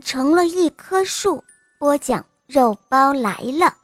[0.00, 1.42] 成了一棵树。
[1.78, 3.74] 播讲肉包来了。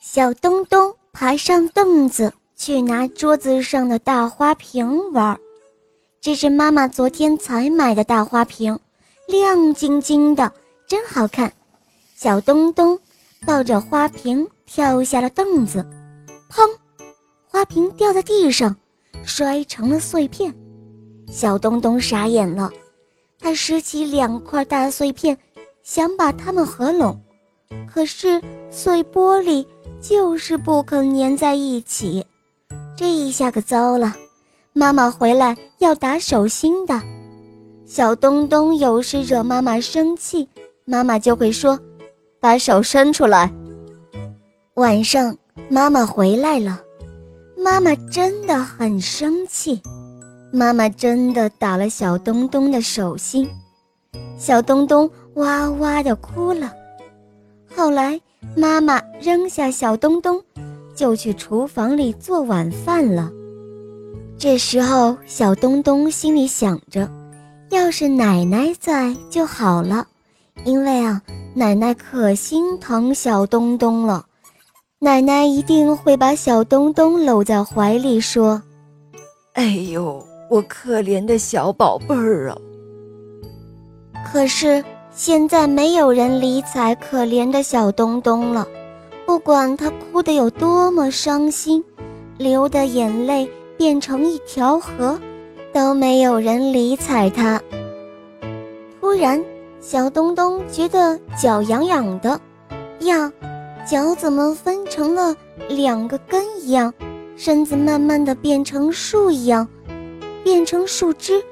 [0.00, 5.38] 小东东爬上凳子去拿桌子上的大花瓶玩，
[6.20, 8.78] 这是妈妈昨天才买的大花瓶，
[9.26, 10.52] 亮晶晶的，
[10.86, 11.52] 真好看。
[12.14, 12.98] 小东东
[13.46, 15.84] 抱着花瓶跳下了凳子，
[16.50, 16.68] 砰！
[17.46, 18.76] 花瓶掉在地上，
[19.24, 20.54] 摔成了碎片。
[21.30, 22.70] 小东东傻眼了，
[23.38, 25.36] 他拾起两块大碎片，
[25.82, 27.20] 想把它们合拢，
[27.86, 29.66] 可是碎玻璃
[30.00, 32.24] 就是不肯粘在一起。
[32.96, 34.14] 这一下可糟了，
[34.72, 37.00] 妈妈回来要打手心的。
[37.84, 40.48] 小东东有时惹妈妈生气，
[40.84, 41.78] 妈妈就会说
[42.40, 43.52] ：“把手伸出来。”
[44.74, 45.36] 晚上
[45.68, 46.82] 妈妈回来了，
[47.56, 49.80] 妈妈真的很生气。
[50.56, 53.46] 妈妈真的打了小东东的手心，
[54.38, 56.72] 小东东哇哇地哭了。
[57.76, 58.18] 后来，
[58.56, 60.42] 妈妈扔下小东东，
[60.94, 63.30] 就去厨房里做晚饭了。
[64.38, 67.06] 这时候，小东东心里想着，
[67.68, 70.06] 要是奶奶在就好了，
[70.64, 71.20] 因为啊，
[71.54, 74.24] 奶奶可心疼小东东了，
[75.00, 78.62] 奶奶一定会把小东东搂在怀里说
[79.52, 82.56] ：“哎呦。”我可怜的小宝贝儿啊！
[84.24, 88.66] 可是现在没有人理睬可怜的小东东了，
[89.26, 91.82] 不管他哭得有多么伤心，
[92.38, 95.18] 流的眼泪变成一条河，
[95.72, 97.60] 都没有人理睬他。
[99.00, 99.42] 突然，
[99.80, 102.40] 小东东觉得脚痒痒的，
[103.00, 103.32] 呀，
[103.86, 105.34] 脚怎么分成了
[105.68, 106.92] 两个根一样，
[107.36, 109.66] 身子慢慢的变成树一样。
[110.46, 111.42] 变成树枝，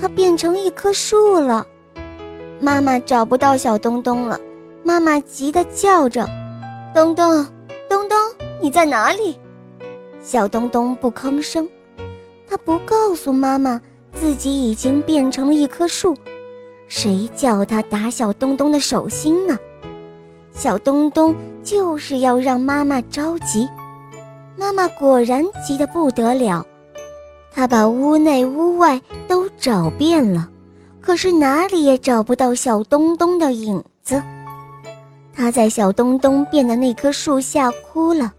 [0.00, 1.66] 它变成一棵树了。
[2.60, 4.38] 妈妈找不到小东东了，
[4.84, 6.28] 妈妈急得叫着
[6.94, 7.44] ：“东东，
[7.88, 8.16] 东东，
[8.62, 9.36] 你在哪里？”
[10.22, 11.68] 小东东不吭声，
[12.48, 13.80] 他不告诉妈妈
[14.12, 16.16] 自己已经变成了一棵树。
[16.86, 19.58] 谁叫他打小东东的手心呢？
[20.52, 21.34] 小东东
[21.64, 23.68] 就是要让妈妈着急。
[24.56, 26.64] 妈妈果然急得不得了。
[27.52, 30.48] 他把屋内屋外都找遍了，
[31.00, 34.22] 可是哪里也找不到小东东的影子。
[35.34, 38.32] 他在小东东变的那棵树下哭了。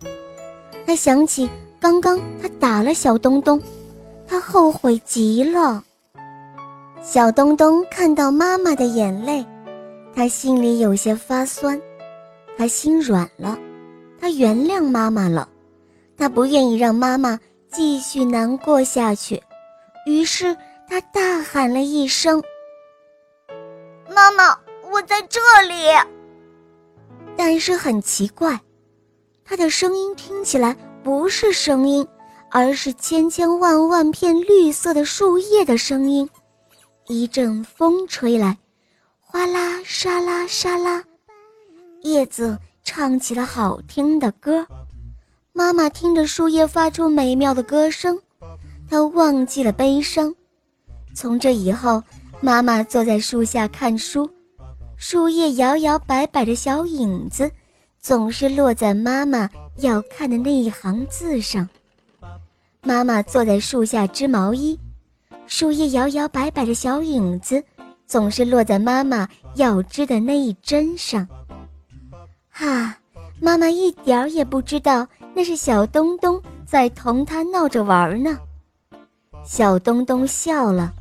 [0.85, 1.49] 他想起
[1.79, 3.61] 刚刚他打了小东东，
[4.27, 5.83] 他后悔极了。
[7.01, 9.45] 小东东看到妈妈的眼泪，
[10.15, 11.79] 他心里有些发酸，
[12.57, 13.57] 他心软了，
[14.19, 15.49] 他原谅妈妈了，
[16.17, 17.39] 他不愿意让妈妈。
[17.71, 19.41] 继续难过下去，
[20.05, 20.55] 于是
[20.87, 22.43] 他大喊了一声
[24.13, 24.59] ：“妈妈，
[24.91, 25.87] 我在这里。”
[27.37, 28.59] 但是很奇怪，
[29.45, 32.05] 他的声音听起来不是声音，
[32.49, 36.29] 而是千千万万片绿色的树叶的声音。
[37.07, 38.57] 一阵风吹来，
[39.19, 41.03] 哗啦沙啦沙啦，
[42.01, 44.67] 叶子唱起了好听的歌。
[45.53, 48.19] 妈妈听着树叶发出美妙的歌声，
[48.89, 50.33] 她忘记了悲伤。
[51.13, 52.01] 从这以后，
[52.39, 54.29] 妈妈坐在树下看书，
[54.95, 57.51] 树叶摇摇摆摆的小影子，
[57.99, 61.67] 总是落在妈妈要看的那一行字上。
[62.83, 64.79] 妈妈坐在树下织毛衣，
[65.47, 67.63] 树叶摇摇摆摆的小影子，
[68.07, 71.27] 总是落在妈妈要织的那一针上。
[72.49, 72.97] 哈，
[73.41, 75.05] 妈妈一点儿也不知道。
[75.33, 78.37] 那是小东东在同他闹着玩呢。
[79.45, 80.93] 小东东笑了，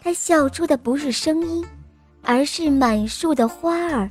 [0.00, 1.64] 他笑出的不是声音，
[2.22, 4.08] 而是满树的花儿。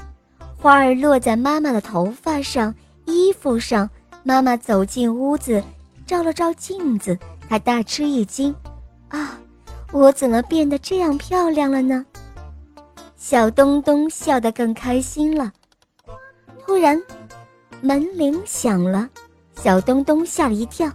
[0.55, 2.73] 花儿落在妈妈的头发上、
[3.05, 3.89] 衣服上。
[4.23, 5.63] 妈妈走进屋子，
[6.05, 7.17] 照了照镜子，
[7.47, 8.53] 她大吃一惊
[9.07, 9.39] ：“啊，
[9.93, 12.05] 我怎么变得这样漂亮了呢？”
[13.15, 15.51] 小东东笑得更开心了。
[16.65, 17.01] 突然，
[17.81, 19.09] 门铃响了。
[19.55, 20.91] 小东东吓了一跳，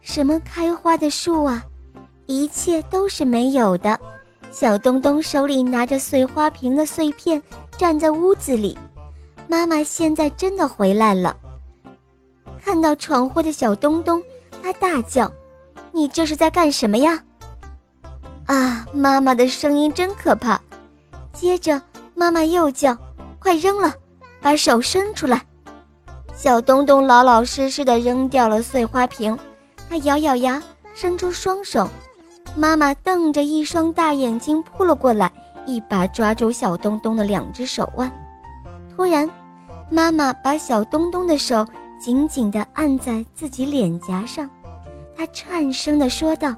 [0.00, 1.62] 什么开花的树啊？
[2.26, 3.98] 一切都是没有的。
[4.50, 7.40] 小东东手里拿着碎花瓶的碎片，
[7.78, 8.76] 站在屋子里。
[9.48, 11.36] 妈妈现在真的回来了。
[12.64, 14.22] 看到闯祸的小东东，
[14.62, 15.30] 他大叫
[15.92, 17.22] ：“你这是在干什么呀？”
[18.46, 20.60] 啊，妈妈的声音真可怕。
[21.32, 21.80] 接着，
[22.14, 22.96] 妈妈又叫
[23.38, 23.94] ：“快扔了，
[24.40, 25.46] 把手伸出来。”
[26.42, 29.38] 小东东老老实实的扔掉了碎花瓶，
[29.88, 30.60] 他咬咬牙，
[30.92, 31.88] 伸出双手，
[32.56, 35.30] 妈妈瞪着一双大眼睛扑了过来，
[35.66, 38.10] 一把抓住小东东的两只手腕。
[38.96, 39.30] 突然，
[39.88, 41.64] 妈妈把小东东的手
[42.00, 44.50] 紧紧地按在自己脸颊上，
[45.16, 46.52] 她颤声地说道：“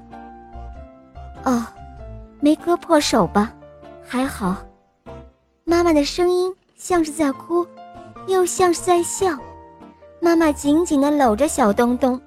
[1.45, 1.63] 哦，
[2.39, 3.53] 没割破手吧？
[4.03, 4.57] 还好。”
[5.63, 7.63] 妈妈的声音像是在哭，
[8.25, 9.37] 又像是在笑。
[10.25, 12.19] 妈妈紧紧地搂着小东东，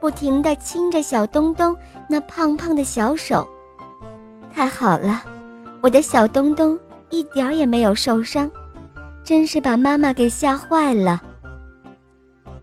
[0.00, 1.76] 不停地亲着小东东
[2.08, 3.46] 那胖胖的小手。
[4.50, 5.22] 太好了，
[5.82, 6.78] 我的小东东
[7.10, 8.50] 一点儿也没有受伤。
[9.22, 11.22] 真是把妈妈给吓坏了。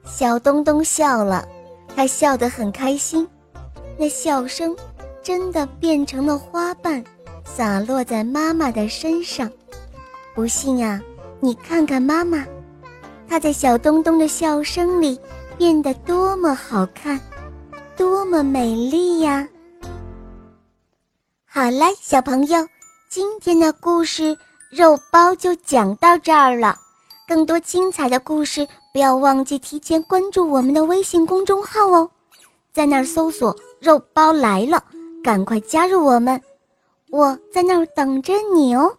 [0.04, 1.48] 小东东笑了，
[1.96, 3.28] 他笑得很开心，
[4.00, 4.76] 那笑声
[5.22, 7.04] 真的变成了花瓣，
[7.44, 9.48] 洒落在妈妈的身上。
[10.34, 11.00] 不信啊，
[11.40, 12.44] 你看看妈妈，
[13.32, 15.18] 她在小东东的笑声里
[15.58, 17.18] 变得多么好看，
[17.96, 19.48] 多么美丽呀！
[21.46, 22.68] 好了，小朋友，
[23.10, 24.38] 今天的故事。
[24.70, 26.76] 肉包就讲到这儿了，
[27.26, 32.12] 更多精彩的故事，不要忘记提前关注我们的微信公众号哦，
[32.74, 34.84] 在那儿搜索“肉包来了”，
[35.24, 36.42] 赶快加入我们，
[37.10, 38.94] 我在那儿等着你哦。